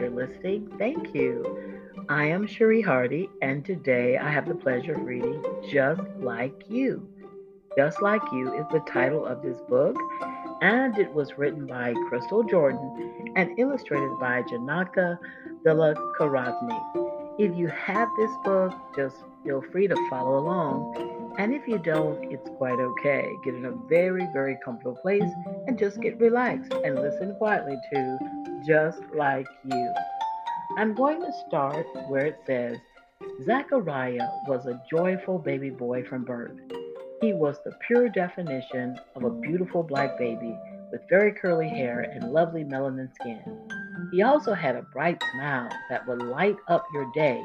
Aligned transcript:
you're 0.00 0.10
listening. 0.10 0.72
Thank 0.78 1.14
you. 1.14 1.84
I 2.08 2.24
am 2.24 2.46
Cherie 2.46 2.80
Hardy, 2.80 3.28
and 3.42 3.62
today 3.64 4.16
I 4.16 4.30
have 4.30 4.48
the 4.48 4.54
pleasure 4.54 4.94
of 4.94 5.04
reading 5.04 5.44
Just 5.70 6.00
Like 6.18 6.54
You. 6.68 7.06
Just 7.76 8.00
Like 8.00 8.22
You 8.32 8.54
is 8.54 8.64
the 8.72 8.80
title 8.80 9.26
of 9.26 9.42
this 9.42 9.58
book, 9.68 9.96
and 10.62 10.96
it 10.96 11.12
was 11.12 11.36
written 11.36 11.66
by 11.66 11.92
Crystal 12.08 12.42
Jordan 12.42 13.32
and 13.36 13.58
illustrated 13.58 14.18
by 14.18 14.42
Janaka 14.48 15.18
Della 15.64 15.94
Karazmi. 16.18 17.36
If 17.38 17.54
you 17.56 17.68
have 17.68 18.08
this 18.18 18.30
book, 18.42 18.72
just 18.96 19.16
feel 19.44 19.62
free 19.70 19.86
to 19.86 19.96
follow 20.08 20.38
along. 20.38 21.19
And 21.40 21.54
if 21.54 21.66
you 21.66 21.78
don't, 21.78 22.30
it's 22.30 22.50
quite 22.58 22.78
okay. 22.78 23.26
Get 23.42 23.54
in 23.54 23.64
a 23.64 23.72
very, 23.88 24.28
very 24.30 24.58
comfortable 24.62 24.96
place 25.00 25.32
and 25.66 25.78
just 25.78 25.98
get 26.02 26.20
relaxed 26.20 26.74
and 26.84 26.96
listen 26.96 27.34
quietly 27.36 27.78
to 27.94 28.18
Just 28.62 29.00
Like 29.14 29.46
You. 29.64 29.94
I'm 30.76 30.94
going 30.94 31.22
to 31.22 31.32
start 31.48 31.86
where 32.08 32.26
it 32.26 32.40
says 32.46 32.76
Zachariah 33.46 34.28
was 34.48 34.66
a 34.66 34.82
joyful 34.90 35.38
baby 35.38 35.70
boy 35.70 36.04
from 36.04 36.24
birth. 36.24 36.60
He 37.22 37.32
was 37.32 37.56
the 37.64 37.72
pure 37.86 38.10
definition 38.10 38.98
of 39.16 39.24
a 39.24 39.30
beautiful 39.30 39.82
black 39.82 40.18
baby 40.18 40.54
with 40.92 41.00
very 41.08 41.32
curly 41.32 41.70
hair 41.70 42.00
and 42.00 42.34
lovely 42.34 42.64
melanin 42.64 43.14
skin. 43.14 43.40
He 44.12 44.20
also 44.20 44.52
had 44.52 44.76
a 44.76 44.82
bright 44.92 45.22
smile 45.32 45.70
that 45.88 46.06
would 46.06 46.20
light 46.20 46.56
up 46.68 46.84
your 46.92 47.10
day, 47.14 47.42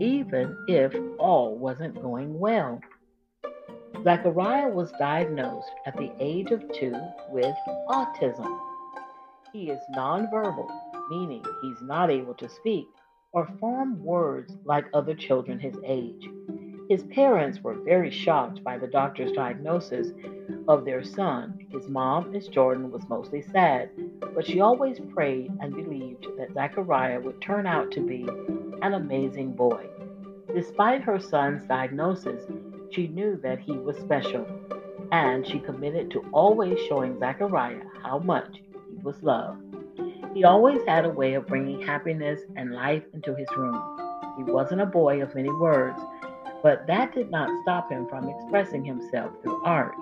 even 0.00 0.56
if 0.66 0.92
all 1.20 1.56
wasn't 1.56 2.02
going 2.02 2.36
well. 2.36 2.80
Zachariah 4.04 4.68
was 4.68 4.92
diagnosed 4.92 5.72
at 5.84 5.96
the 5.96 6.12
age 6.20 6.52
of 6.52 6.62
two 6.72 6.94
with 7.30 7.54
autism. 7.88 8.58
He 9.52 9.70
is 9.70 9.80
nonverbal, 9.96 10.68
meaning 11.10 11.42
he's 11.62 11.82
not 11.82 12.08
able 12.08 12.34
to 12.34 12.48
speak 12.48 12.86
or 13.32 13.48
form 13.58 14.02
words 14.04 14.56
like 14.64 14.86
other 14.94 15.14
children 15.14 15.58
his 15.58 15.74
age. 15.84 16.28
His 16.88 17.02
parents 17.04 17.60
were 17.60 17.74
very 17.74 18.10
shocked 18.10 18.62
by 18.62 18.78
the 18.78 18.86
doctor's 18.86 19.32
diagnosis 19.32 20.08
of 20.68 20.84
their 20.84 21.02
son. 21.02 21.58
His 21.70 21.88
mom, 21.88 22.30
Miss 22.30 22.46
Jordan, 22.46 22.92
was 22.92 23.08
mostly 23.08 23.42
sad, 23.42 23.90
but 24.34 24.46
she 24.46 24.60
always 24.60 25.00
prayed 25.12 25.50
and 25.60 25.74
believed 25.74 26.24
that 26.38 26.54
Zachariah 26.54 27.20
would 27.20 27.42
turn 27.42 27.66
out 27.66 27.90
to 27.92 28.00
be 28.00 28.26
an 28.80 28.94
amazing 28.94 29.52
boy. 29.52 29.86
Despite 30.54 31.02
her 31.02 31.18
son's 31.18 31.64
diagnosis, 31.64 32.44
she 32.90 33.08
knew 33.08 33.38
that 33.42 33.58
he 33.58 33.72
was 33.72 33.96
special, 33.98 34.46
and 35.12 35.46
she 35.46 35.58
committed 35.58 36.10
to 36.10 36.24
always 36.32 36.78
showing 36.88 37.18
Zachariah 37.18 37.82
how 38.02 38.18
much 38.18 38.56
he 38.90 38.96
was 39.02 39.22
loved. 39.22 39.62
He 40.34 40.44
always 40.44 40.80
had 40.86 41.04
a 41.04 41.10
way 41.10 41.34
of 41.34 41.46
bringing 41.46 41.80
happiness 41.80 42.40
and 42.56 42.72
life 42.72 43.02
into 43.12 43.34
his 43.34 43.48
room. 43.56 43.80
He 44.36 44.44
wasn't 44.44 44.80
a 44.80 44.86
boy 44.86 45.22
of 45.22 45.34
many 45.34 45.50
words, 45.50 46.00
but 46.62 46.86
that 46.86 47.14
did 47.14 47.30
not 47.30 47.50
stop 47.62 47.90
him 47.90 48.06
from 48.08 48.28
expressing 48.28 48.84
himself 48.84 49.32
through 49.42 49.62
art. 49.64 49.94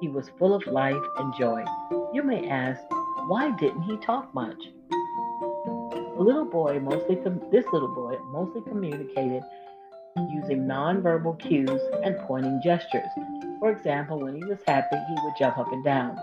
He 0.00 0.08
was 0.08 0.30
full 0.38 0.54
of 0.54 0.66
life 0.66 1.02
and 1.18 1.34
joy. 1.38 1.64
You 2.12 2.22
may 2.22 2.48
ask, 2.48 2.80
why 3.28 3.54
didn't 3.56 3.82
he 3.82 3.96
talk 3.98 4.32
much? 4.34 4.58
The 4.90 6.28
little 6.28 6.44
boy 6.44 6.78
mostly 6.80 7.16
com- 7.16 7.42
this 7.50 7.64
little 7.72 7.94
boy 7.94 8.16
mostly 8.30 8.62
communicated 8.62 9.42
using 10.16 10.66
nonverbal 10.66 11.38
cues 11.38 11.80
and 12.02 12.18
pointing 12.20 12.60
gestures. 12.62 13.08
For 13.58 13.70
example, 13.70 14.20
when 14.20 14.34
he 14.34 14.44
was 14.44 14.58
happy, 14.66 14.96
he 14.96 15.14
would 15.22 15.34
jump 15.38 15.58
up 15.58 15.72
and 15.72 15.84
down. 15.84 16.18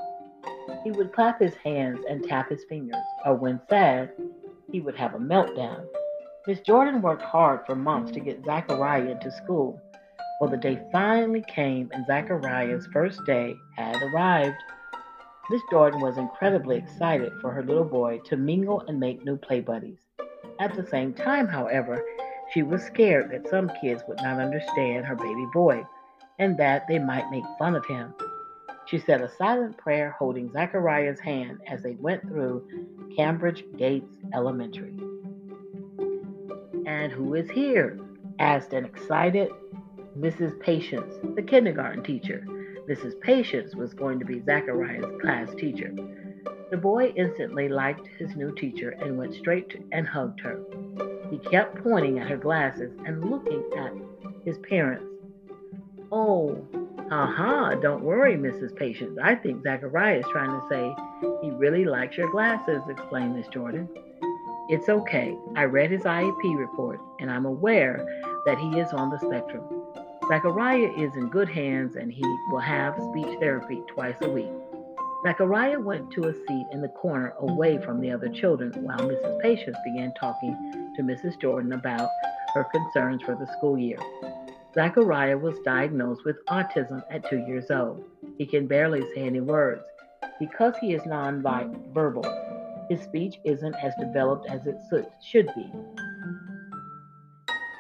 He 0.84 0.92
would 0.92 1.14
clap 1.14 1.40
his 1.40 1.56
hands 1.56 2.00
and 2.10 2.24
tap 2.24 2.50
his 2.50 2.64
fingers, 2.70 3.04
or 3.26 3.36
when 3.36 3.60
sad, 3.70 4.12
he 4.72 4.82
would 4.82 4.96
have 4.96 5.16
a 5.16 5.20
meltdown. 5.20 5.86
Miss 6.48 6.60
Jordan 6.62 7.02
worked 7.02 7.22
hard 7.22 7.66
for 7.66 7.76
months 7.76 8.12
to 8.12 8.20
get 8.20 8.46
Zachariah 8.46 9.12
into 9.12 9.32
school. 9.32 9.82
Well, 10.40 10.50
the 10.50 10.58
day 10.58 10.80
finally 10.92 11.44
came, 11.48 11.90
and 11.92 12.06
Zachariah's 12.06 12.88
first 12.94 13.20
day 13.26 13.56
had 13.76 14.02
arrived. 14.02 14.56
Miss 15.50 15.62
Jordan 15.72 16.00
was 16.00 16.18
incredibly 16.18 16.78
excited 16.78 17.34
for 17.42 17.52
her 17.52 17.64
little 17.64 17.84
boy 17.84 18.20
to 18.26 18.38
mingle 18.38 18.82
and 18.88 19.00
make 19.00 19.26
new 19.26 19.36
play 19.36 19.60
buddies. 19.60 20.00
At 20.60 20.76
the 20.76 20.86
same 20.86 21.14
time, 21.14 21.48
however, 21.48 22.04
she 22.54 22.64
was 22.64 22.84
scared 22.84 23.32
that 23.32 23.50
some 23.50 23.72
kids 23.82 24.04
would 24.08 24.18
not 24.18 24.40
understand 24.40 25.06
her 25.06 25.16
baby 25.16 25.46
boy 25.54 25.86
and 26.40 26.58
that 26.58 26.88
they 26.88 27.00
might 27.00 27.30
make 27.30 27.44
fun 27.58 27.76
of 27.76 27.86
him. 27.86 28.14
She 28.86 28.98
said 28.98 29.22
a 29.22 29.30
silent 29.38 29.78
prayer 29.78 30.16
holding 30.18 30.52
Zachariah's 30.52 31.20
hand 31.20 31.59
as 31.68 31.84
they 31.84 31.94
went 31.96 32.24
through 32.24 32.66
Cambridge 33.16 33.64
Gates 33.78 34.12
Elementary. 34.34 34.96
And 36.86 37.12
who 37.12 37.36
is 37.36 37.50
here? 37.52 38.00
asked 38.40 38.74
an 38.74 38.86
excited 38.86 39.52
Mrs. 40.18 40.59
Patience, 40.59 41.14
the 41.36 41.42
kindergarten 41.42 42.04
teacher. 42.04 42.44
Mrs. 42.90 43.20
Patience 43.22 43.76
was 43.76 43.94
going 43.94 44.18
to 44.18 44.26
be 44.26 44.42
Zachariah's 44.42 45.06
class 45.22 45.54
teacher. 45.56 45.94
The 46.72 46.78
boy 46.78 47.14
instantly 47.16 47.70
liked 47.70 48.08
his 48.18 48.36
new 48.36 48.56
teacher 48.56 48.90
and 48.90 49.18
went 49.18 49.36
straight 49.36 49.70
to, 49.70 49.84
and 49.92 50.08
hugged 50.08 50.40
her. 50.40 50.59
He 51.29 51.38
kept 51.38 51.84
pointing 51.84 52.19
at 52.19 52.28
her 52.28 52.38
glasses 52.38 52.91
and 53.06 53.29
looking 53.29 53.63
at 53.78 53.94
his 54.45 54.57
parents. 54.59 55.06
Oh, 56.12 56.66
aha, 57.12 57.75
don't 57.75 58.03
worry, 58.03 58.35
Mrs. 58.35 58.75
Patience. 58.75 59.17
I 59.22 59.35
think 59.35 59.63
Zachariah 59.63 60.19
is 60.19 60.25
trying 60.31 60.50
to 60.50 60.67
say 60.69 60.95
he 61.41 61.51
really 61.51 61.85
likes 61.85 62.17
your 62.17 62.31
glasses, 62.31 62.81
explained 62.90 63.35
Miss 63.35 63.47
Jordan. 63.47 63.88
It's 64.69 64.90
okay. 64.90 65.35
I 65.56 65.63
read 65.66 65.91
his 65.91 66.03
IEP 66.03 66.57
report 66.57 67.00
and 67.19 67.29
I'm 67.29 67.46
aware 67.46 68.06
that 68.46 68.57
he 68.57 68.79
is 68.79 68.91
on 68.94 69.09
the 69.09 69.19
spectrum. 69.19 69.63
Zachariah 70.28 70.91
is 70.96 71.16
in 71.16 71.29
good 71.29 71.50
hands 71.50 71.96
and 71.96 72.11
he 72.11 72.23
will 72.51 72.59
have 72.59 72.96
speech 73.09 73.40
therapy 73.40 73.84
twice 73.88 74.17
a 74.22 74.29
week. 74.29 74.51
Zachariah 75.22 75.80
went 75.80 76.12
to 76.12 76.30
a 76.30 76.34
seat 76.47 76.68
in 76.72 76.81
the 76.81 76.88
corner 76.88 77.34
away 77.40 77.78
from 77.78 78.00
the 78.00 78.09
other 78.09 78.30
children 78.30 78.72
while 78.84 79.00
Mrs. 79.00 79.41
Patience 79.41 79.78
began 79.84 80.13
talking 80.18 80.94
to 80.96 81.02
Mrs. 81.02 81.40
Jordan 81.41 81.74
about 81.74 82.09
her 82.53 82.63
concerns 82.63 83.22
for 83.24 83.35
the 83.35 83.47
school 83.58 83.78
year. 83.78 83.97
Zachariah 84.74 85.38
was 85.38 85.59
diagnosed 85.66 86.24
with 86.24 86.38
autism 86.46 87.03
at 87.12 87.29
two 87.29 87.40
years 87.40 87.69
old. 87.69 88.06
He 88.38 88.46
can 88.46 88.66
barely 88.66 89.02
say 89.13 89.24
any 89.24 89.41
words. 89.41 89.84
Because 90.40 90.75
he 90.79 90.94
is 90.94 91.02
nonverbal, 91.02 92.88
his 92.90 93.02
speech 93.02 93.35
isn't 93.44 93.75
as 93.84 93.94
developed 94.00 94.47
as 94.50 94.66
it 94.68 94.78
should 95.22 95.47
be. 95.53 95.69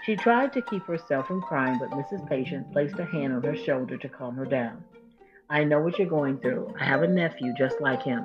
She 0.05 0.17
tried 0.17 0.51
to 0.53 0.61
keep 0.63 0.83
herself 0.83 1.27
from 1.27 1.41
crying, 1.41 1.79
but 1.79 1.91
Mrs. 1.91 2.27
Patience 2.27 2.67
placed 2.73 2.99
a 2.99 3.05
hand 3.05 3.31
on 3.31 3.43
her 3.43 3.55
shoulder 3.55 3.95
to 3.95 4.09
calm 4.09 4.35
her 4.35 4.45
down. 4.45 4.83
I 5.51 5.63
know 5.63 5.79
what 5.79 5.97
you're 5.97 6.07
going 6.07 6.37
through. 6.37 6.75
I 6.79 6.85
have 6.85 7.01
a 7.01 7.07
nephew 7.07 7.55
just 7.57 7.81
like 7.81 8.03
him. 8.03 8.23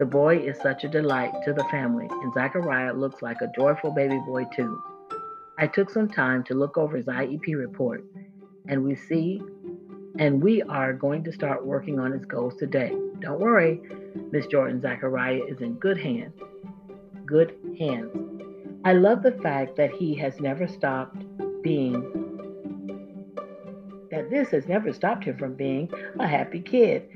The 0.00 0.04
boy 0.04 0.38
is 0.38 0.58
such 0.58 0.82
a 0.82 0.88
delight 0.88 1.32
to 1.44 1.52
the 1.52 1.62
family, 1.70 2.08
and 2.10 2.34
Zachariah 2.34 2.92
looks 2.92 3.22
like 3.22 3.36
a 3.40 3.52
joyful 3.54 3.92
baby 3.92 4.18
boy, 4.26 4.46
too. 4.52 4.82
I 5.58 5.68
took 5.68 5.90
some 5.90 6.08
time 6.08 6.42
to 6.44 6.54
look 6.54 6.76
over 6.76 6.96
his 6.96 7.06
IEP 7.06 7.56
report, 7.56 8.04
and 8.66 8.82
we 8.82 8.96
see, 8.96 9.40
and 10.18 10.42
we 10.42 10.60
are 10.62 10.92
going 10.92 11.22
to 11.22 11.32
start 11.32 11.64
working 11.64 12.00
on 12.00 12.10
his 12.10 12.24
goals 12.24 12.56
today. 12.56 12.96
Don't 13.20 13.38
worry, 13.38 13.80
Miss 14.32 14.48
Jordan 14.48 14.80
Zachariah 14.80 15.42
is 15.46 15.60
in 15.60 15.74
good 15.74 15.98
hands. 15.98 16.34
Good 17.24 17.54
hands. 17.78 18.10
I 18.84 18.94
love 18.94 19.22
the 19.22 19.38
fact 19.40 19.76
that 19.76 19.92
he 19.92 20.16
has 20.16 20.40
never 20.40 20.66
stopped 20.66 21.22
being 21.62 22.25
this 24.22 24.50
has 24.50 24.66
never 24.66 24.92
stopped 24.92 25.24
him 25.24 25.36
from 25.36 25.54
being 25.54 25.90
a 26.18 26.26
happy 26.26 26.60
kid. 26.60 27.08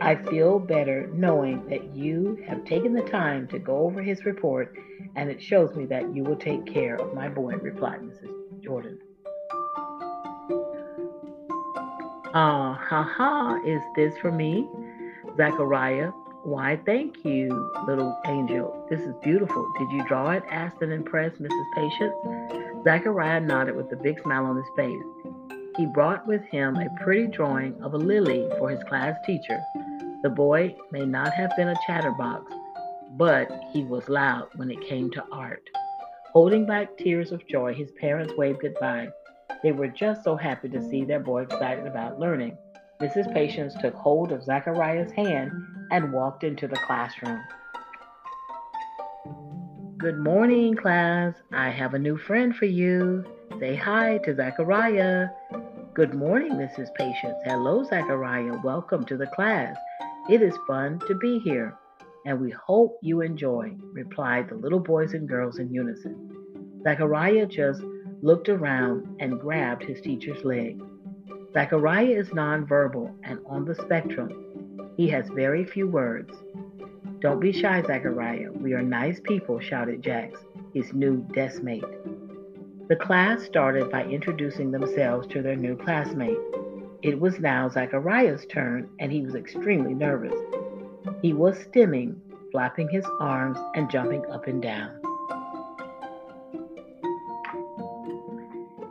I 0.00 0.16
feel 0.16 0.58
better 0.58 1.08
knowing 1.12 1.66
that 1.68 1.94
you 1.94 2.42
have 2.46 2.64
taken 2.64 2.92
the 2.92 3.02
time 3.02 3.46
to 3.48 3.58
go 3.58 3.78
over 3.78 4.02
his 4.02 4.24
report, 4.24 4.74
and 5.14 5.30
it 5.30 5.42
shows 5.42 5.74
me 5.76 5.86
that 5.86 6.14
you 6.14 6.24
will 6.24 6.36
take 6.36 6.66
care 6.66 6.96
of 6.96 7.14
my 7.14 7.28
boy, 7.28 7.54
replied 7.54 8.00
Mrs. 8.00 8.62
Jordan. 8.62 8.98
Ah, 12.34 12.72
uh, 12.72 12.74
ha 12.74 13.02
ha, 13.02 13.60
is 13.66 13.82
this 13.94 14.16
for 14.18 14.32
me? 14.32 14.66
Zachariah, 15.36 16.10
why, 16.44 16.80
thank 16.84 17.24
you, 17.24 17.70
little 17.86 18.18
angel. 18.26 18.84
This 18.90 19.00
is 19.02 19.14
beautiful. 19.22 19.72
Did 19.78 19.92
you 19.92 20.04
draw 20.08 20.30
it? 20.30 20.42
asked 20.50 20.82
an 20.82 20.90
impressed 20.90 21.40
Mrs. 21.40 21.64
Patience. 21.76 22.82
Zachariah 22.82 23.40
nodded 23.40 23.76
with 23.76 23.92
a 23.92 23.96
big 23.96 24.20
smile 24.20 24.46
on 24.46 24.56
his 24.56 24.66
face. 24.74 25.02
He 25.76 25.86
brought 25.86 26.26
with 26.26 26.42
him 26.42 26.76
a 26.76 26.90
pretty 27.02 27.28
drawing 27.28 27.82
of 27.82 27.94
a 27.94 27.98
lily 27.98 28.46
for 28.58 28.68
his 28.68 28.84
class 28.84 29.16
teacher. 29.24 29.64
The 30.22 30.28
boy 30.28 30.76
may 30.90 31.06
not 31.06 31.32
have 31.32 31.56
been 31.56 31.68
a 31.68 31.80
chatterbox, 31.86 32.52
but 33.12 33.50
he 33.72 33.82
was 33.84 34.08
loud 34.08 34.48
when 34.56 34.70
it 34.70 34.80
came 34.82 35.10
to 35.12 35.24
art. 35.32 35.62
Holding 36.32 36.66
back 36.66 36.96
tears 36.98 37.32
of 37.32 37.46
joy, 37.46 37.72
his 37.72 37.90
parents 37.92 38.34
waved 38.36 38.60
goodbye. 38.60 39.08
They 39.62 39.72
were 39.72 39.88
just 39.88 40.24
so 40.24 40.36
happy 40.36 40.68
to 40.68 40.90
see 40.90 41.04
their 41.04 41.20
boy 41.20 41.42
excited 41.42 41.86
about 41.86 42.20
learning. 42.20 42.58
Mrs. 43.00 43.32
Patience 43.32 43.74
took 43.80 43.94
hold 43.94 44.30
of 44.30 44.44
Zachariah's 44.44 45.12
hand 45.12 45.50
and 45.90 46.12
walked 46.12 46.44
into 46.44 46.68
the 46.68 46.76
classroom. 46.86 47.40
Good 49.98 50.18
morning, 50.18 50.74
class. 50.74 51.34
I 51.52 51.70
have 51.70 51.94
a 51.94 51.98
new 51.98 52.18
friend 52.18 52.54
for 52.54 52.66
you. 52.66 53.24
Say 53.62 53.76
hi 53.76 54.18
to 54.24 54.34
Zachariah. 54.34 55.28
Good 55.94 56.14
morning, 56.14 56.54
Mrs. 56.54 56.92
Patience. 56.96 57.38
Hello, 57.44 57.84
Zachariah. 57.84 58.58
Welcome 58.64 59.04
to 59.04 59.16
the 59.16 59.28
class. 59.28 59.76
It 60.28 60.42
is 60.42 60.58
fun 60.66 60.98
to 61.06 61.14
be 61.14 61.38
here, 61.38 61.78
and 62.26 62.40
we 62.40 62.50
hope 62.50 62.98
you 63.02 63.20
enjoy, 63.20 63.70
replied 63.92 64.48
the 64.48 64.56
little 64.56 64.80
boys 64.80 65.14
and 65.14 65.28
girls 65.28 65.60
in 65.60 65.72
unison. 65.72 66.28
Zachariah 66.82 67.46
just 67.46 67.82
looked 68.20 68.48
around 68.48 69.06
and 69.20 69.38
grabbed 69.38 69.84
his 69.84 70.00
teacher's 70.00 70.44
leg. 70.44 70.82
Zachariah 71.54 72.18
is 72.18 72.30
nonverbal 72.30 73.14
and 73.22 73.38
on 73.46 73.64
the 73.64 73.76
spectrum. 73.76 74.90
He 74.96 75.08
has 75.10 75.28
very 75.36 75.64
few 75.64 75.86
words. 75.86 76.34
Don't 77.20 77.38
be 77.38 77.52
shy, 77.52 77.80
Zachariah. 77.86 78.50
We 78.50 78.72
are 78.72 78.82
nice 78.82 79.20
people, 79.22 79.60
shouted 79.60 80.02
Jax, 80.02 80.40
his 80.74 80.92
new 80.92 81.18
desk 81.32 81.62
mate. 81.62 81.84
The 82.92 82.98
class 82.98 83.42
started 83.42 83.90
by 83.90 84.04
introducing 84.04 84.70
themselves 84.70 85.26
to 85.28 85.40
their 85.40 85.56
new 85.56 85.78
classmate. 85.78 86.36
It 87.00 87.18
was 87.18 87.40
now 87.40 87.70
Zachariah's 87.70 88.44
turn, 88.44 88.86
and 89.00 89.10
he 89.10 89.22
was 89.22 89.34
extremely 89.34 89.94
nervous. 89.94 90.38
He 91.22 91.32
was 91.32 91.58
stimming, 91.58 92.16
flapping 92.50 92.90
his 92.90 93.06
arms, 93.18 93.56
and 93.74 93.90
jumping 93.90 94.26
up 94.26 94.46
and 94.46 94.60
down. 94.60 95.00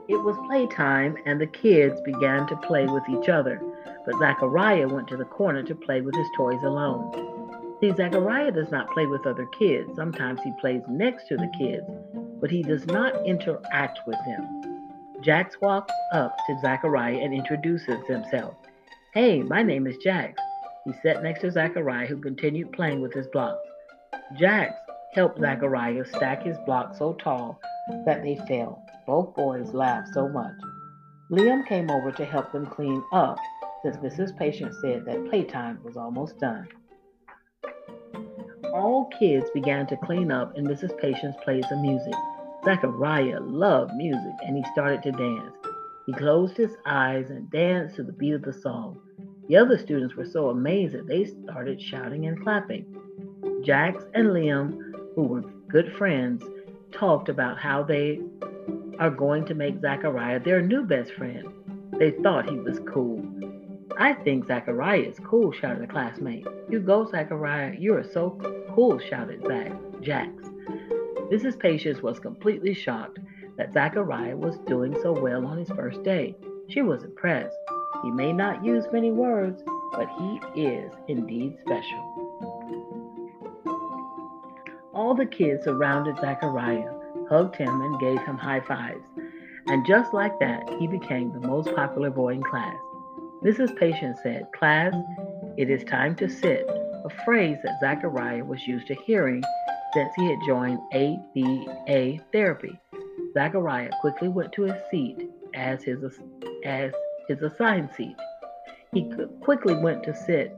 It 0.07 0.17
was 0.17 0.35
playtime, 0.47 1.15
and 1.27 1.39
the 1.39 1.45
kids 1.45 2.01
began 2.01 2.47
to 2.47 2.55
play 2.55 2.87
with 2.87 3.03
each 3.07 3.29
other, 3.29 3.61
but 4.03 4.17
Zachariah 4.17 4.87
went 4.87 5.09
to 5.09 5.17
the 5.17 5.25
corner 5.25 5.61
to 5.61 5.75
play 5.75 6.01
with 6.01 6.15
his 6.15 6.27
toys 6.35 6.63
alone. 6.63 7.77
See, 7.79 7.93
Zachariah 7.95 8.51
does 8.51 8.71
not 8.71 8.89
play 8.95 9.05
with 9.05 9.27
other 9.27 9.45
kids. 9.59 9.91
Sometimes 9.95 10.41
he 10.41 10.51
plays 10.59 10.81
next 10.89 11.27
to 11.27 11.37
the 11.37 11.51
kids, 11.55 11.85
but 12.41 12.51
he 12.51 12.63
does 12.63 12.85
not 12.87 13.25
interact 13.25 13.99
with 14.05 14.17
them. 14.25 14.89
Jax 15.21 15.61
walks 15.61 15.93
up 16.11 16.35
to 16.47 16.59
Zachariah 16.59 17.19
and 17.19 17.33
introduces 17.33 18.03
himself. 18.07 18.55
Hey, 19.13 19.43
my 19.43 19.61
name 19.61 19.85
is 19.85 19.97
Jax. 19.97 20.41
He 20.85 20.93
sat 21.03 21.21
next 21.21 21.41
to 21.41 21.51
Zachariah, 21.51 22.07
who 22.07 22.17
continued 22.19 22.71
playing 22.71 23.01
with 23.01 23.13
his 23.13 23.27
blocks. 23.27 23.67
Jax 24.39 24.73
helped 25.13 25.39
Zachariah 25.39 26.05
stack 26.05 26.43
his 26.43 26.57
blocks 26.65 26.97
so 26.97 27.13
tall 27.13 27.59
that 28.05 28.23
they 28.23 28.35
fell. 28.47 28.83
Both 29.05 29.35
boys 29.35 29.73
laughed 29.73 30.13
so 30.13 30.27
much. 30.27 30.55
Liam 31.31 31.67
came 31.67 31.91
over 31.91 32.11
to 32.11 32.25
help 32.25 32.51
them 32.51 32.65
clean 32.65 33.03
up 33.13 33.37
since 33.83 33.97
Mrs. 33.97 34.35
Patience 34.37 34.75
said 34.81 35.05
that 35.05 35.29
playtime 35.29 35.79
was 35.83 35.97
almost 35.97 36.39
done. 36.39 36.67
All 38.73 39.09
kids 39.19 39.49
began 39.53 39.85
to 39.87 39.97
clean 39.97 40.31
up, 40.31 40.55
and 40.55 40.65
Mrs. 40.67 40.97
Patience 40.99 41.35
played 41.43 41.65
some 41.65 41.81
music. 41.81 42.13
Zachariah 42.63 43.39
loved 43.41 43.93
music, 43.95 44.33
and 44.45 44.55
he 44.55 44.63
started 44.71 45.01
to 45.03 45.11
dance. 45.11 45.55
He 46.05 46.13
closed 46.13 46.57
his 46.57 46.75
eyes 46.85 47.29
and 47.29 47.49
danced 47.49 47.95
to 47.95 48.03
the 48.03 48.11
beat 48.11 48.33
of 48.33 48.43
the 48.43 48.53
song. 48.53 48.99
The 49.47 49.57
other 49.57 49.77
students 49.77 50.15
were 50.15 50.25
so 50.25 50.49
amazed 50.49 50.93
that 50.93 51.07
they 51.07 51.25
started 51.25 51.81
shouting 51.81 52.27
and 52.27 52.41
clapping. 52.41 52.85
Jax 53.63 54.03
and 54.13 54.27
Liam, 54.29 54.93
who 55.15 55.23
were 55.23 55.41
good 55.69 55.91
friends, 55.93 56.43
talked 56.91 57.29
about 57.29 57.57
how 57.57 57.83
they 57.83 58.21
are 58.99 59.09
going 59.09 59.45
to 59.45 59.55
make 59.55 59.81
Zachariah 59.81 60.39
their 60.39 60.61
new 60.61 60.83
best 60.83 61.11
friend. 61.13 61.47
They 61.97 62.11
thought 62.11 62.49
he 62.49 62.57
was 62.57 62.79
cool. 62.87 63.23
I 63.97 64.13
think 64.13 64.47
Zachariah 64.47 64.99
is 64.99 65.19
cool, 65.19 65.51
shouted 65.51 65.83
a 65.83 65.87
classmate. 65.87 66.45
You 66.69 66.79
go, 66.79 67.09
Zachariah. 67.09 67.75
You 67.77 67.95
are 67.95 68.03
so 68.03 68.37
cool, 68.73 68.99
shouted 68.99 69.43
Zach. 69.47 69.71
Jax. 70.01 70.31
Mrs. 71.31 71.57
Patience 71.57 72.01
was 72.01 72.19
completely 72.19 72.73
shocked 72.73 73.17
that 73.57 73.71
Zachariah 73.71 74.35
was 74.35 74.57
doing 74.67 74.93
so 75.01 75.13
well 75.13 75.45
on 75.45 75.57
his 75.57 75.69
first 75.69 76.03
day. 76.03 76.35
She 76.67 76.81
was 76.81 77.05
impressed. 77.05 77.55
He 78.03 78.11
may 78.11 78.33
not 78.33 78.65
use 78.65 78.83
many 78.91 79.11
words, 79.11 79.63
but 79.93 80.09
he 80.19 80.61
is 80.61 80.91
indeed 81.07 81.57
special. 81.61 82.31
All 84.93 85.15
the 85.15 85.25
kids 85.25 85.63
surrounded 85.63 86.17
Zachariah, 86.19 86.91
hugged 87.29 87.55
him, 87.55 87.81
and 87.81 87.99
gave 88.01 88.19
him 88.25 88.37
high 88.37 88.59
fives. 88.59 89.05
And 89.67 89.85
just 89.85 90.13
like 90.13 90.37
that, 90.41 90.69
he 90.79 90.87
became 90.87 91.31
the 91.31 91.47
most 91.47 91.73
popular 91.73 92.09
boy 92.09 92.33
in 92.33 92.43
class. 92.43 92.75
Mrs. 93.41 93.73
Patience 93.77 94.19
said, 94.21 94.47
Class, 94.53 94.93
it 95.55 95.69
is 95.69 95.85
time 95.85 96.13
to 96.17 96.29
sit, 96.29 96.65
a 96.67 97.09
phrase 97.23 97.57
that 97.63 97.79
Zachariah 97.79 98.43
was 98.43 98.67
used 98.67 98.87
to 98.87 98.95
hearing 98.95 99.41
since 99.93 100.13
he 100.15 100.29
had 100.29 100.39
joined 100.45 100.79
ABA 100.93 102.19
therapy. 102.31 102.79
Zachariah 103.33 103.91
quickly 104.01 104.27
went 104.27 104.51
to 104.53 104.63
his 104.63 104.75
seat 104.89 105.29
as 105.53 105.83
his, 105.83 105.99
as 106.65 106.91
his 107.27 107.41
assigned 107.41 107.89
seat. 107.95 108.15
He 108.93 109.11
quickly 109.41 109.75
went 109.75 110.03
to 110.03 110.15
sit 110.15 110.55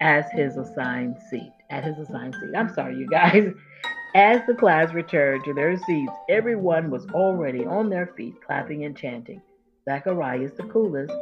as 0.00 0.24
his 0.32 0.56
assigned 0.56 1.16
seat. 1.30 1.52
At 1.70 1.84
his 1.84 1.98
assigned 1.98 2.34
seat. 2.34 2.54
I'm 2.56 2.72
sorry, 2.74 2.96
you 2.96 3.08
guys. 3.08 3.48
As 4.14 4.42
the 4.46 4.54
class 4.54 4.92
returned 4.92 5.42
to 5.44 5.54
their 5.54 5.74
seats, 5.78 6.12
everyone 6.28 6.90
was 6.90 7.06
already 7.14 7.64
on 7.64 7.88
their 7.88 8.08
feet, 8.08 8.34
clapping 8.46 8.84
and 8.84 8.94
chanting. 8.94 9.40
Zachariah 9.86 10.42
is 10.42 10.52
the 10.52 10.64
coolest. 10.64 11.14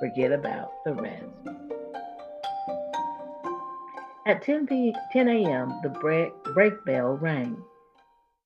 Forget 0.00 0.32
about 0.32 0.70
the 0.86 0.94
rest. 0.94 1.77
At 4.28 4.42
10, 4.42 4.66
p- 4.66 4.94
10 5.10 5.26
a.m., 5.26 5.72
the 5.82 5.88
break, 5.88 6.30
break 6.52 6.84
bell 6.84 7.16
rang. 7.16 7.56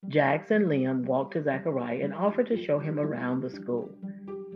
And 0.04 0.66
Liam 0.68 1.04
walked 1.06 1.32
to 1.32 1.42
Zachariah 1.42 2.04
and 2.04 2.14
offered 2.14 2.46
to 2.46 2.64
show 2.64 2.78
him 2.78 3.00
around 3.00 3.40
the 3.40 3.50
school. 3.50 3.90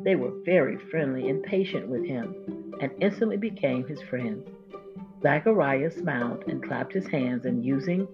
They 0.04 0.14
were 0.14 0.30
very 0.44 0.76
friendly 0.88 1.28
and 1.28 1.42
patient 1.42 1.88
with 1.88 2.04
him 2.04 2.72
and 2.80 2.92
instantly 3.00 3.38
became 3.38 3.84
his 3.88 4.00
friends. 4.02 4.46
Zachariah 5.20 5.90
smiled 5.90 6.44
and 6.46 6.62
clapped 6.62 6.92
his 6.92 7.08
hands, 7.08 7.44
and 7.44 7.64
using 7.64 8.06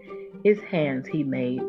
his 0.42 0.60
hands, 0.60 1.06
he 1.06 1.22
made 1.22 1.60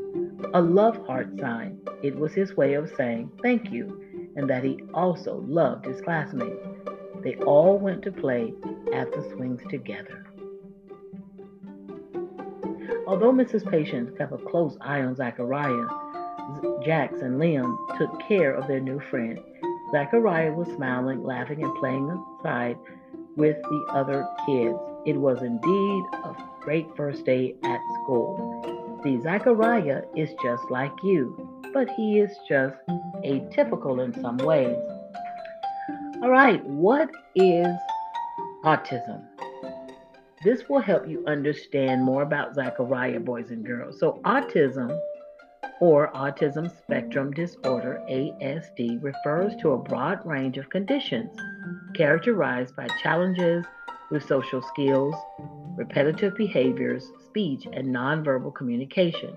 a 0.54 0.62
love 0.62 0.96
heart 1.06 1.28
sign. 1.42 1.78
It 2.02 2.16
was 2.16 2.34
his 2.34 2.56
way 2.56 2.76
of 2.76 2.90
saying 2.96 3.30
thank 3.42 3.70
you 3.70 4.32
and 4.38 4.50
that 4.50 4.64
he 4.64 4.80
also 4.94 5.44
loved 5.46 5.88
his 5.88 6.00
classmates. 6.00 6.66
They 7.22 7.36
all 7.36 7.78
went 7.80 8.02
to 8.04 8.14
play 8.14 8.54
at 8.94 9.12
the 9.12 9.30
swings 9.34 9.62
together. 9.70 10.24
Although 13.06 13.34
Mrs. 13.34 13.70
Patience 13.70 14.12
kept 14.18 14.32
a 14.32 14.38
close 14.38 14.78
eye 14.80 15.02
on 15.02 15.16
Zachariah, 15.16 15.88
Jax 16.84 17.22
and 17.22 17.40
Liam 17.40 17.76
took 17.98 18.20
care 18.28 18.54
of 18.54 18.68
their 18.68 18.80
new 18.80 19.00
friend. 19.10 19.40
Zachariah 19.92 20.54
was 20.54 20.68
smiling, 20.76 21.24
laughing, 21.24 21.64
and 21.64 21.76
playing 21.76 22.10
aside 22.40 22.78
with 23.36 23.58
the 23.62 23.86
other 23.92 24.28
kids. 24.46 24.78
It 25.06 25.18
was 25.18 25.42
indeed 25.42 26.04
a 26.24 26.36
great 26.62 26.88
first 26.96 27.26
day 27.26 27.56
at 27.64 27.80
school. 28.02 29.00
See, 29.04 29.20
Zachariah 29.22 30.04
is 30.16 30.30
just 30.42 30.64
like 30.72 30.94
you, 31.04 31.62
but 31.74 31.90
he 31.92 32.20
is 32.20 32.32
just 32.48 32.76
atypical 33.26 34.04
in 34.04 34.14
some 34.22 34.38
ways. 34.38 34.78
All 36.22 36.30
right, 36.30 36.64
what 36.66 37.10
is 37.36 37.68
autism? 38.64 39.26
This 40.44 40.68
will 40.68 40.82
help 40.82 41.08
you 41.08 41.24
understand 41.26 42.04
more 42.04 42.24
about 42.24 42.56
Zachariah, 42.56 43.20
boys 43.20 43.52
and 43.52 43.66
girls. 43.66 44.00
So, 44.00 44.20
autism 44.26 45.00
or 45.80 46.12
autism 46.12 46.70
spectrum 46.78 47.32
disorder, 47.32 48.02
ASD, 48.10 49.02
refers 49.02 49.56
to 49.62 49.72
a 49.72 49.78
broad 49.78 50.26
range 50.26 50.58
of 50.58 50.70
conditions 50.70 51.32
characterized 51.94 52.76
by 52.76 52.88
challenges 53.02 53.66
with 54.12 54.28
social 54.28 54.62
skills, 54.62 55.16
repetitive 55.76 56.36
behaviors, 56.36 57.10
speech, 57.26 57.66
and 57.72 57.88
nonverbal 57.88 58.54
communication. 58.54 59.36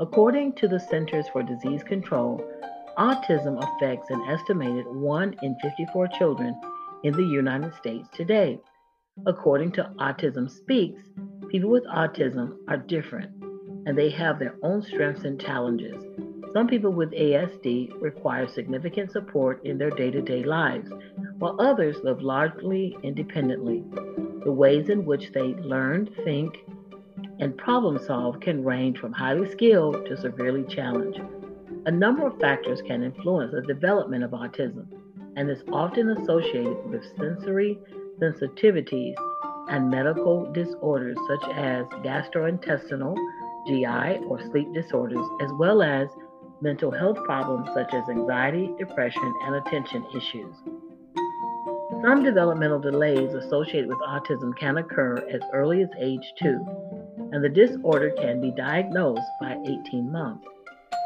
According 0.00 0.54
to 0.54 0.68
the 0.68 0.80
Centers 0.80 1.26
for 1.32 1.42
Disease 1.42 1.82
Control, 1.84 2.44
Autism 2.98 3.56
affects 3.62 4.10
an 4.10 4.20
estimated 4.28 4.86
1 4.86 5.36
in 5.42 5.56
54 5.62 6.08
children 6.08 6.60
in 7.04 7.14
the 7.14 7.24
United 7.24 7.74
States 7.74 8.06
today. 8.12 8.58
According 9.26 9.72
to 9.72 9.90
Autism 10.00 10.50
Speaks, 10.50 11.02
people 11.48 11.68
with 11.68 11.84
autism 11.84 12.56
are 12.66 12.78
different 12.78 13.30
and 13.86 13.96
they 13.96 14.08
have 14.08 14.38
their 14.38 14.56
own 14.62 14.82
strengths 14.82 15.24
and 15.24 15.38
challenges. 15.38 16.02
Some 16.54 16.66
people 16.66 16.90
with 16.90 17.12
ASD 17.12 17.92
require 18.00 18.48
significant 18.48 19.12
support 19.12 19.64
in 19.64 19.76
their 19.76 19.90
day 19.90 20.10
to 20.10 20.22
day 20.22 20.42
lives, 20.42 20.90
while 21.38 21.60
others 21.60 21.98
live 22.02 22.22
largely 22.22 22.96
independently. 23.02 23.84
The 24.44 24.52
ways 24.52 24.88
in 24.88 25.04
which 25.04 25.30
they 25.32 25.54
learn, 25.56 26.08
think, 26.24 26.64
and 27.38 27.56
problem 27.56 27.98
solve 27.98 28.40
can 28.40 28.64
range 28.64 28.98
from 28.98 29.12
highly 29.12 29.50
skilled 29.50 30.06
to 30.06 30.16
severely 30.16 30.64
challenged. 30.64 31.20
A 31.84 31.90
number 31.90 32.26
of 32.26 32.40
factors 32.40 32.80
can 32.80 33.02
influence 33.02 33.52
the 33.52 33.60
development 33.60 34.24
of 34.24 34.30
autism 34.30 34.86
and 35.36 35.50
is 35.50 35.62
often 35.70 36.08
associated 36.10 36.84
with 36.90 37.04
sensory 37.16 37.78
sensitivities 38.22 39.14
and 39.68 39.90
medical 39.90 40.50
disorders 40.52 41.16
such 41.26 41.50
as 41.56 41.84
gastrointestinal 42.04 43.16
GI 43.66 44.24
or 44.26 44.40
sleep 44.50 44.72
disorders, 44.72 45.26
as 45.40 45.50
well 45.58 45.82
as 45.82 46.08
mental 46.60 46.90
health 46.90 47.18
problems 47.24 47.68
such 47.74 47.92
as 47.92 48.08
anxiety, 48.08 48.70
depression, 48.78 49.34
and 49.44 49.56
attention 49.56 50.04
issues. 50.14 50.54
Some 52.02 52.24
developmental 52.24 52.80
delays 52.80 53.34
associated 53.34 53.88
with 53.88 53.98
autism 53.98 54.56
can 54.58 54.78
occur 54.78 55.16
as 55.32 55.40
early 55.52 55.82
as 55.82 55.88
age 56.00 56.32
2, 56.40 57.28
and 57.32 57.44
the 57.44 57.48
disorder 57.48 58.10
can 58.16 58.40
be 58.40 58.50
diagnosed 58.50 59.22
by 59.40 59.56
18 59.64 60.10
months. 60.10 60.46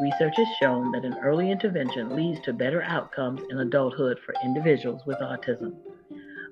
Research 0.00 0.34
has 0.36 0.48
shown 0.60 0.92
that 0.92 1.04
an 1.04 1.16
early 1.22 1.50
intervention 1.50 2.14
leads 2.16 2.40
to 2.40 2.52
better 2.52 2.82
outcomes 2.82 3.40
in 3.50 3.58
adulthood 3.58 4.18
for 4.24 4.34
individuals 4.44 5.02
with 5.06 5.18
autism. 5.18 5.74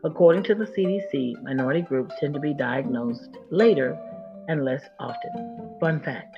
According 0.05 0.43
to 0.45 0.55
the 0.55 0.67
CDC, 0.67 1.43
minority 1.43 1.81
groups 1.81 2.15
tend 2.21 2.35
to 2.35 2.41
be 2.41 2.53
diagnosed 2.53 3.39
later 3.51 3.99
and 4.49 4.63
less 4.63 4.83
often. 5.01 5.77
Fun 5.81 6.01
fact. 6.01 6.37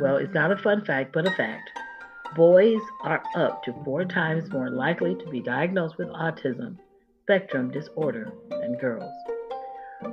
Well, 0.00 0.16
it's 0.16 0.32
not 0.32 0.52
a 0.52 0.56
fun 0.56 0.84
fact, 0.84 1.12
but 1.12 1.26
a 1.26 1.32
fact. 1.32 1.68
Boys 2.36 2.80
are 3.02 3.22
up 3.34 3.64
to 3.64 3.74
four 3.84 4.04
times 4.04 4.50
more 4.52 4.70
likely 4.70 5.16
to 5.16 5.28
be 5.28 5.40
diagnosed 5.40 5.98
with 5.98 6.08
autism 6.08 6.76
spectrum 7.22 7.72
disorder 7.72 8.32
than 8.50 8.78
girls. 8.78 9.12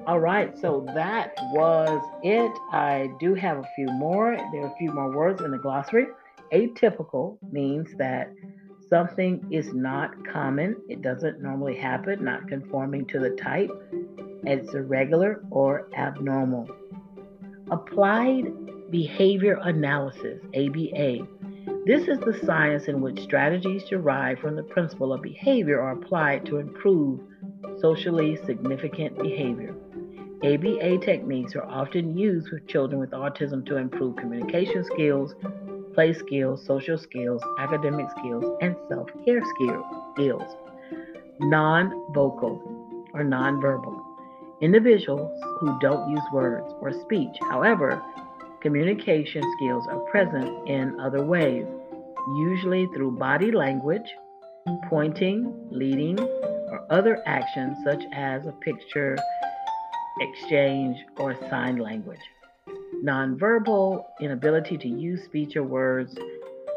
All 0.07 0.19
right, 0.19 0.57
so 0.57 0.83
that 0.95 1.33
was 1.51 2.01
it. 2.23 2.51
I 2.71 3.11
do 3.19 3.35
have 3.35 3.59
a 3.59 3.67
few 3.75 3.85
more. 3.91 4.35
There 4.51 4.63
are 4.63 4.73
a 4.73 4.77
few 4.79 4.91
more 4.91 5.15
words 5.15 5.43
in 5.43 5.51
the 5.51 5.59
glossary. 5.59 6.07
Atypical 6.51 7.37
means 7.51 7.93
that 7.99 8.33
something 8.93 9.43
is 9.49 9.73
not 9.73 10.11
common, 10.31 10.75
it 10.87 11.01
doesn't 11.01 11.41
normally 11.41 11.75
happen, 11.75 12.23
not 12.23 12.47
conforming 12.47 13.07
to 13.07 13.19
the 13.19 13.31
type, 13.31 13.71
it's 14.43 14.71
irregular 14.75 15.41
or 15.49 15.89
abnormal. 15.97 16.69
Applied 17.71 18.91
behavior 18.91 19.57
analysis, 19.63 20.39
ABA. 20.55 21.27
This 21.87 22.07
is 22.07 22.19
the 22.19 22.39
science 22.45 22.87
in 22.87 23.01
which 23.01 23.19
strategies 23.23 23.83
derived 23.85 24.41
from 24.41 24.55
the 24.55 24.61
principle 24.61 25.11
of 25.11 25.23
behavior 25.23 25.81
are 25.81 25.93
applied 25.93 26.45
to 26.45 26.57
improve 26.57 27.19
socially 27.81 28.37
significant 28.45 29.17
behavior. 29.17 29.73
ABA 30.43 30.99
techniques 30.99 31.55
are 31.55 31.65
often 31.65 32.15
used 32.15 32.51
with 32.51 32.67
children 32.67 33.01
with 33.01 33.09
autism 33.09 33.65
to 33.65 33.77
improve 33.77 34.17
communication 34.17 34.83
skills, 34.83 35.33
play 35.93 36.13
skills, 36.13 36.65
social 36.65 36.97
skills, 36.97 37.41
academic 37.59 38.07
skills, 38.17 38.57
and 38.61 38.75
self 38.89 39.09
care 39.25 39.41
skills. 39.55 40.55
Non 41.39 41.91
vocal 42.13 42.61
or 43.13 43.23
non 43.23 43.59
verbal. 43.61 44.01
Individuals 44.61 45.41
who 45.59 45.77
don't 45.79 46.09
use 46.09 46.23
words 46.31 46.73
or 46.79 46.93
speech, 47.01 47.35
however, 47.49 48.01
communication 48.61 49.43
skills 49.57 49.85
are 49.89 49.99
present 50.11 50.69
in 50.69 50.99
other 50.99 51.25
ways, 51.25 51.65
usually 52.37 52.87
through 52.95 53.11
body 53.11 53.51
language, 53.51 54.09
pointing, 54.89 55.53
leading, 55.69 56.17
or 56.19 56.85
other 56.89 57.21
actions 57.25 57.77
such 57.83 58.03
as 58.13 58.45
a 58.45 58.51
picture 58.53 59.17
exchange, 60.21 60.97
or 61.17 61.35
sign 61.49 61.77
language. 61.77 62.19
Nonverbal, 63.03 64.05
inability 64.19 64.77
to 64.77 64.87
use 64.87 65.23
speech 65.23 65.55
or 65.55 65.63
words, 65.63 66.15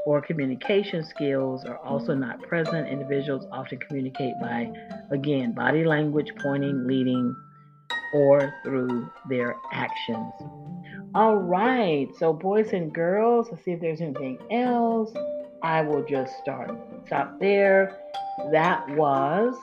or 0.06 0.20
communication 0.23 1.04
skills 1.04 1.64
are 1.64 1.78
also 1.78 2.14
not 2.14 2.40
present. 2.42 2.88
Individuals 2.88 3.46
often 3.50 3.78
communicate 3.78 4.35
by, 4.40 4.70
again, 5.11 5.52
body 5.52 5.85
language, 5.85 6.32
pointing, 6.40 6.87
leading, 6.87 7.35
or 8.14 8.54
through 8.64 9.11
their 9.28 9.56
actions. 9.73 10.32
All 11.14 11.37
right, 11.37 12.08
so 12.18 12.32
boys 12.32 12.73
and 12.73 12.92
girls, 12.92 13.49
let's 13.50 13.64
see 13.64 13.73
if 13.73 13.80
there's 13.80 14.00
anything 14.00 14.38
else. 14.50 15.12
I 15.62 15.82
will 15.82 16.04
just 16.04 16.38
start. 16.38 16.70
Stop 17.06 17.40
there. 17.40 17.99
That 18.52 18.88
was 18.90 19.56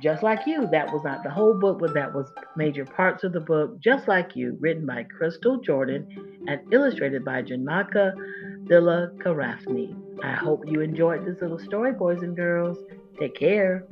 just 0.00 0.22
Like 0.22 0.46
You. 0.46 0.68
That 0.70 0.92
was 0.92 1.02
not 1.04 1.22
the 1.22 1.30
whole 1.30 1.58
book, 1.58 1.78
but 1.80 1.94
that 1.94 2.14
was 2.14 2.30
major 2.56 2.84
parts 2.84 3.24
of 3.24 3.32
the 3.32 3.40
book, 3.40 3.80
Just 3.80 4.08
Like 4.08 4.36
You, 4.36 4.56
written 4.60 4.86
by 4.86 5.04
Crystal 5.04 5.58
Jordan 5.60 6.06
and 6.46 6.60
illustrated 6.72 7.24
by 7.24 7.42
Janaka 7.42 8.12
Thilakarathne. 8.64 9.96
I 10.22 10.32
hope 10.32 10.64
you 10.66 10.80
enjoyed 10.80 11.24
this 11.24 11.40
little 11.40 11.58
story, 11.58 11.92
boys 11.92 12.22
and 12.22 12.36
girls. 12.36 12.78
Take 13.18 13.36
care. 13.36 13.86